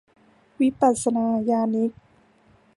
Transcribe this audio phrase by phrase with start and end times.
[0.61, 1.91] วิปัสสนายานิก